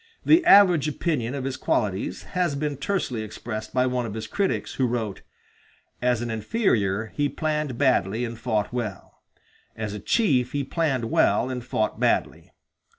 The 0.25 0.43
average 0.47 0.87
opinion 0.87 1.35
of 1.35 1.43
his 1.43 1.57
qualities 1.57 2.23
has 2.23 2.55
been 2.55 2.77
tersely 2.77 3.21
expressed 3.21 3.71
by 3.71 3.85
one 3.85 4.07
of 4.07 4.15
his 4.15 4.25
critics, 4.25 4.73
who 4.73 4.87
wrote: 4.87 5.21
"As 6.01 6.23
an 6.23 6.31
inferior 6.31 7.13
he 7.15 7.29
planned 7.29 7.77
badly 7.77 8.25
and 8.25 8.35
fought 8.35 8.73
well; 8.73 9.21
as 9.77 9.93
a 9.93 9.99
chief 9.99 10.53
he 10.53 10.63
planned 10.63 11.05
well 11.11 11.51
and 11.51 11.63
fought 11.63 11.99
badly." 11.99 12.49